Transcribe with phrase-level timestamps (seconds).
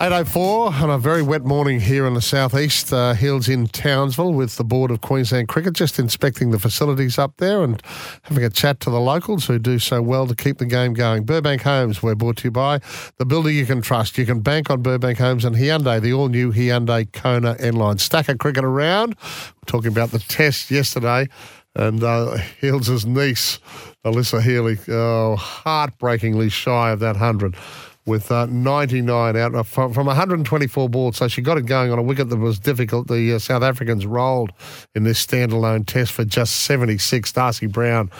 [0.00, 2.92] 804 on a very wet morning here in the southeast.
[2.92, 7.36] Uh, Heals in Townsville with the Board of Queensland Cricket, just inspecting the facilities up
[7.38, 7.82] there and
[8.22, 11.24] having a chat to the locals who do so well to keep the game going.
[11.24, 12.78] Burbank Homes, we're brought to you by
[13.16, 14.16] the builder you can trust.
[14.18, 17.98] You can bank on Burbank Homes and Hyundai, the all new Hyundai Kona N-Line.
[17.98, 19.16] Stack of cricket around.
[19.18, 21.26] We're talking about the test yesterday
[21.74, 23.58] and uh, Heals' niece,
[24.04, 27.56] Alyssa Healy, oh, heartbreakingly shy of that 100
[28.08, 31.18] with uh, 99 out uh, from, from 124 balls.
[31.18, 33.06] So she got it going on a wicket that was difficult.
[33.06, 34.50] The uh, South Africans rolled
[34.94, 37.30] in this standalone test for just 76.
[37.32, 38.10] Darcy Brown,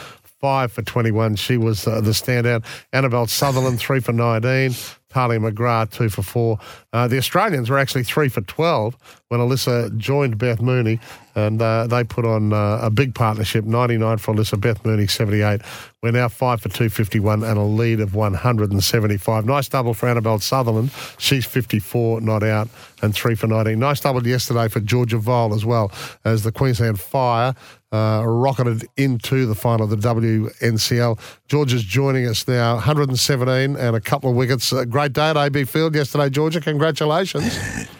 [0.40, 1.36] five for 21.
[1.36, 2.64] She was uh, the standout.
[2.92, 4.72] Annabelle Sutherland, three for 19.
[5.10, 6.58] Tahlia McGrath, two for four.
[6.92, 8.96] Uh, the Australians were actually three for 12
[9.28, 11.00] when Alyssa joined Beth Mooney,
[11.34, 15.62] and uh, they put on uh, a big partnership 99 for Alyssa, Beth Mooney, 78.
[16.02, 19.46] We're now five for 251 and a lead of 175.
[19.46, 20.90] Nice double for Annabelle Sutherland.
[21.16, 22.68] She's 54, not out,
[23.02, 23.78] and three for 19.
[23.78, 25.90] Nice double yesterday for Georgia Voll as well,
[26.26, 27.54] as the Queensland Fire
[27.92, 31.18] uh, rocketed into the final of the WNCL.
[31.48, 34.72] George is joining us now, 117 and a couple of wickets.
[34.72, 36.60] A great day at AB Field yesterday, Georgia.
[36.60, 37.58] Congratulations.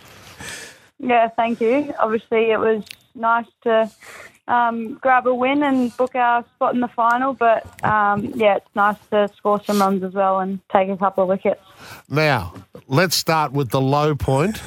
[1.01, 1.95] Yeah, thank you.
[1.99, 2.83] Obviously, it was
[3.15, 3.91] nice to
[4.49, 8.75] um, grab a win and book our spot in the final, but um, yeah, it's
[8.75, 11.63] nice to score some runs as well and take a couple of wickets.
[12.09, 12.55] Now,
[12.89, 14.61] let's start with the low point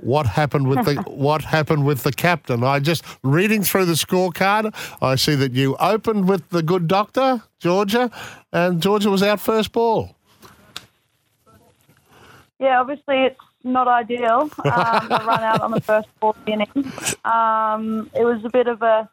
[0.00, 2.62] what happened with the what happened with the captain.
[2.64, 7.42] I just reading through the scorecard, I see that you opened with the good doctor,
[7.58, 8.10] Georgia,
[8.52, 10.14] and Georgia was out first ball.
[12.58, 14.50] Yeah, obviously it's not ideal.
[14.64, 16.68] Um, to run out on the first ball inning.
[17.24, 19.08] Um, it was a bit of a.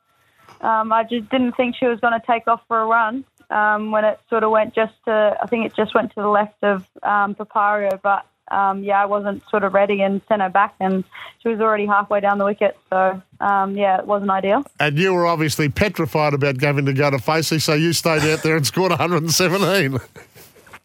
[0.61, 3.91] Um, I just didn't think she was going to take off for a run um,
[3.91, 5.37] when it sort of went just to.
[5.41, 9.05] I think it just went to the left of um, Papario, but um, yeah, I
[9.05, 11.03] wasn't sort of ready and sent her back, and
[11.41, 12.77] she was already halfway down the wicket.
[12.89, 14.65] So, um, yeah, it wasn't ideal.
[14.79, 18.43] And you were obviously petrified about having to go to Facey, so you stayed out
[18.43, 19.99] there and scored 117.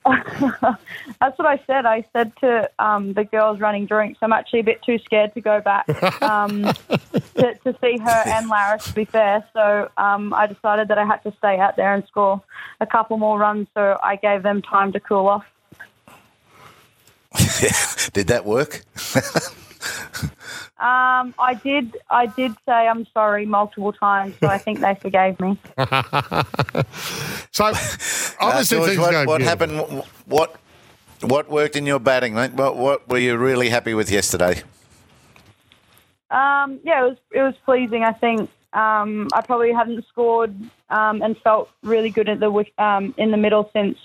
[1.20, 1.84] That's what I said.
[1.84, 5.42] I said to um, the girls running drinks, I'm actually a bit too scared to
[5.42, 5.86] go back
[6.22, 6.62] um,
[7.34, 9.44] to, to, see her and Laris, to be fair.
[9.52, 12.42] So um, I decided that I had to stay out there and score
[12.80, 15.44] a couple more runs so I gave them time to cool off.
[18.12, 18.82] did that work?
[20.78, 21.96] um, I did.
[22.10, 25.58] I did say I'm sorry multiple times, so I think they forgave me.
[27.50, 27.72] so,
[28.40, 30.04] obviously, uh, George, what, what happened?
[30.26, 30.56] What
[31.22, 32.34] what worked in your batting?
[32.34, 34.62] What what were you really happy with yesterday?
[36.30, 38.04] Um, yeah, it was it was pleasing.
[38.04, 40.54] I think um, I probably hadn't scored
[40.88, 43.98] um, and felt really good at the um, in the middle since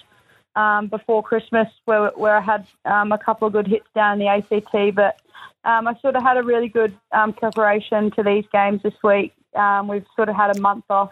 [0.55, 4.27] um, before Christmas where, where I had um, a couple of good hits down the
[4.27, 4.95] ACT.
[4.95, 5.19] But
[5.63, 9.33] um, I sort of had a really good um, preparation to these games this week.
[9.55, 11.11] Um, we've sort of had a month off.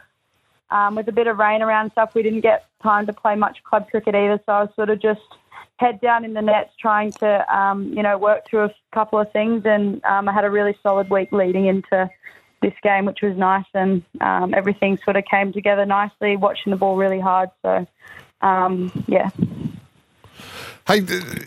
[0.69, 3.61] Um, with a bit of rain around stuff, we didn't get time to play much
[3.63, 4.39] club cricket either.
[4.45, 5.21] So I was sort of just
[5.77, 7.45] head down in the nets trying to,
[7.93, 9.63] you know, work through a couple of things.
[9.65, 12.09] And I had a really solid week leading into
[12.63, 13.65] this game, which was nice.
[13.75, 17.49] And everything sort of came together nicely, watching the ball really hard.
[17.61, 17.85] So
[18.43, 19.29] um, yeah.
[20.85, 21.01] Hey,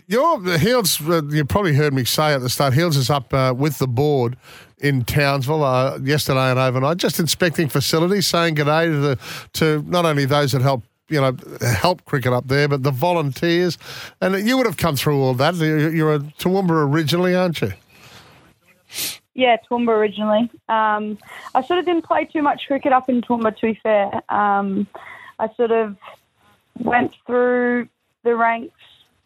[0.07, 3.53] your Heals, uh, you probably heard me say at the start, Heals is up uh,
[3.55, 4.35] with the board
[4.79, 9.19] in Townsville uh, yesterday and overnight, just inspecting facilities, saying good day to, the,
[9.53, 13.77] to not only those that help you know, help cricket up there, but the volunteers.
[14.19, 15.55] And you would have come through all that.
[15.55, 17.71] You're a Toowoomba originally, aren't you?
[19.33, 20.49] Yeah, Toowoomba originally.
[20.67, 21.17] Um,
[21.55, 24.21] I sort of didn't play too much cricket up in Toowoomba, to be fair.
[24.29, 24.87] Um,
[25.39, 25.95] I sort of
[26.79, 27.89] went through
[28.23, 28.73] the ranks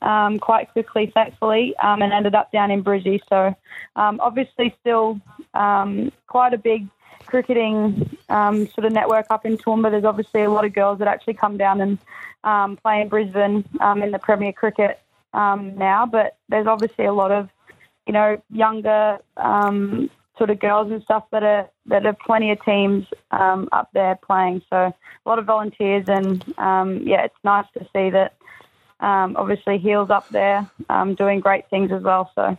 [0.02, 3.20] um, quite quickly, thankfully, um, and ended up down in Brizzy.
[3.30, 3.56] So
[3.96, 5.20] um, obviously, still
[5.54, 6.88] um, quite a big
[7.26, 9.92] cricketing um, sort of network up in Toowoomba.
[9.92, 11.98] There's obviously a lot of girls that actually come down and
[12.44, 15.00] um, play in Brisbane in the Premier Cricket
[15.34, 17.50] now, but there's obviously a lot of
[18.08, 19.20] you know younger
[20.38, 24.18] sort of girls and stuff that are that are plenty of teams um, up there
[24.26, 24.62] playing.
[24.70, 28.36] So a lot of volunteers, and um, yeah, it's nice to see that.
[29.00, 32.32] Um, obviously, Heals up there um, doing great things as well.
[32.36, 32.58] So.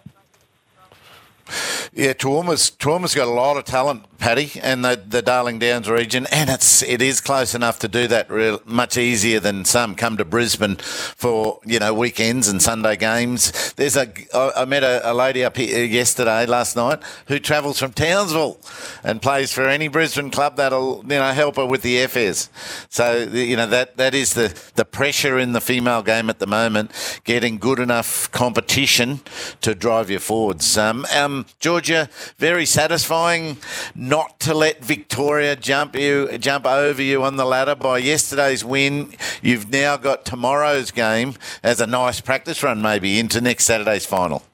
[1.94, 6.26] Yeah, Toowoomba's, Toowoomba's got a lot of talent, Paddy, and the, the Darling Downs region,
[6.32, 10.16] and it's it is close enough to do that real, much easier than some come
[10.16, 13.74] to Brisbane for you know weekends and Sunday games.
[13.74, 17.92] There's a I met a, a lady up here yesterday, last night, who travels from
[17.92, 18.58] Townsville
[19.04, 22.48] and plays for any Brisbane club that'll you know help her with the FS.
[22.88, 26.46] So you know that that is the the pressure in the female game at the
[26.46, 29.20] moment, getting good enough competition
[29.60, 30.78] to drive you forwards.
[30.78, 31.44] Um, um,
[31.82, 32.08] Georgia,
[32.38, 33.56] very satisfying
[33.92, 39.12] not to let Victoria jump you jump over you on the ladder by yesterday's win.
[39.42, 41.34] You've now got tomorrow's game
[41.64, 44.44] as a nice practice run, maybe into next Saturday's final.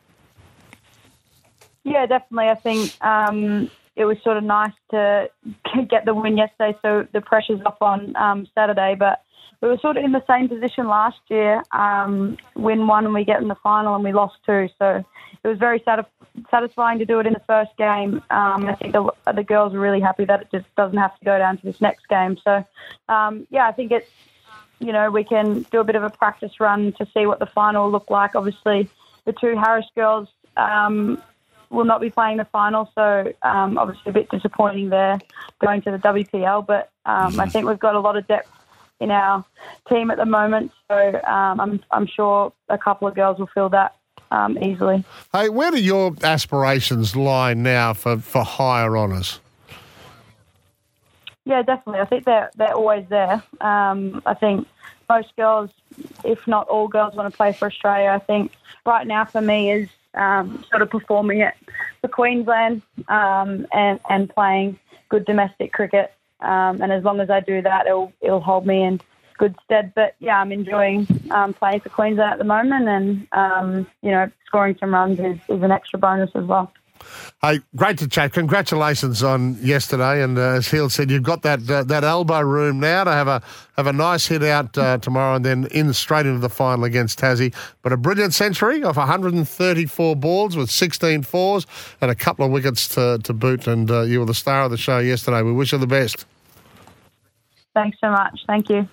[1.84, 2.48] Yeah, definitely.
[2.48, 5.28] I think um, it was sort of nice to
[5.88, 8.94] get the win yesterday, so the pressure's off on um, Saturday.
[8.94, 9.22] But
[9.60, 11.62] we were sort of in the same position last year.
[11.72, 14.68] Um, win one and we get in the final, and we lost two.
[14.78, 15.04] So
[15.42, 16.14] it was very satisfying
[16.50, 18.22] satisfying to do it in the first game.
[18.30, 21.24] Um, I think the, the girls are really happy that it just doesn't have to
[21.24, 22.38] go down to this next game.
[22.44, 22.64] So,
[23.08, 24.08] um, yeah, I think it's,
[24.78, 27.46] you know, we can do a bit of a practice run to see what the
[27.46, 28.36] final will look like.
[28.36, 28.88] Obviously,
[29.24, 31.20] the two Harris girls um,
[31.70, 35.18] will not be playing the final, so um, obviously a bit disappointing there
[35.60, 36.66] going to the WPL.
[36.66, 38.50] But um, I think we've got a lot of depth
[39.00, 39.44] in our
[39.88, 43.68] team at the moment, so um, I'm, I'm sure a couple of girls will fill
[43.70, 43.96] that
[44.30, 45.04] um, easily.
[45.32, 49.40] Hey, where do your aspirations lie now for, for higher honours?
[51.44, 52.00] Yeah, definitely.
[52.00, 53.42] I think they're they're always there.
[53.62, 54.68] Um, I think
[55.08, 55.70] most girls,
[56.22, 58.10] if not all girls, want to play for Australia.
[58.10, 58.52] I think
[58.84, 61.54] right now for me is um, sort of performing it
[62.00, 64.78] for Queensland um, and and playing
[65.08, 66.12] good domestic cricket.
[66.40, 69.00] Um, and as long as I do that, it'll it'll hold me in
[69.38, 69.92] good stead.
[69.94, 74.30] But yeah, I'm enjoying um, playing for Queensland at the moment, and um, you know,
[74.46, 76.72] scoring some runs is, is, an extra bonus as well.
[77.40, 78.32] Hey, great to chat.
[78.32, 82.80] Congratulations on yesterday, and uh, as Hill said, you've got that uh, that elbow room
[82.80, 83.42] now to have a
[83.76, 87.20] have a nice hit out uh, tomorrow, and then in straight into the final against
[87.20, 87.54] Tassie.
[87.82, 91.66] But a brilliant century of 134 balls with 16 fours
[92.00, 93.66] and a couple of wickets to, to boot.
[93.66, 95.42] And uh, you were the star of the show yesterday.
[95.42, 96.26] We wish you the best.
[97.74, 98.40] Thanks so much.
[98.48, 98.88] Thank you.